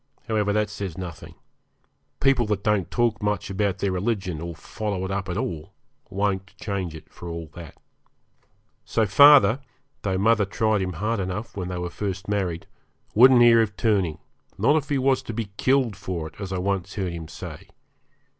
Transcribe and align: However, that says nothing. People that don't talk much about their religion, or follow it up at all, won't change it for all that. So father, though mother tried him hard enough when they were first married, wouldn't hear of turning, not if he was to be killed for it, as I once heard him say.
However, 0.27 0.51
that 0.51 0.71
says 0.71 0.97
nothing. 0.97 1.35
People 2.19 2.47
that 2.47 2.63
don't 2.63 2.89
talk 2.89 3.21
much 3.21 3.51
about 3.51 3.77
their 3.77 3.91
religion, 3.91 4.41
or 4.41 4.55
follow 4.55 5.05
it 5.05 5.11
up 5.11 5.29
at 5.29 5.37
all, 5.37 5.73
won't 6.09 6.57
change 6.57 6.95
it 6.95 7.07
for 7.13 7.29
all 7.29 7.51
that. 7.53 7.77
So 8.83 9.05
father, 9.05 9.59
though 10.01 10.17
mother 10.17 10.45
tried 10.45 10.81
him 10.81 10.93
hard 10.93 11.19
enough 11.19 11.55
when 11.55 11.67
they 11.67 11.77
were 11.77 11.91
first 11.91 12.27
married, 12.27 12.65
wouldn't 13.13 13.43
hear 13.43 13.61
of 13.61 13.77
turning, 13.77 14.17
not 14.57 14.75
if 14.75 14.89
he 14.89 14.97
was 14.97 15.21
to 15.21 15.33
be 15.35 15.51
killed 15.57 15.95
for 15.95 16.27
it, 16.29 16.33
as 16.41 16.51
I 16.51 16.57
once 16.57 16.95
heard 16.95 17.13
him 17.13 17.27
say. 17.27 17.67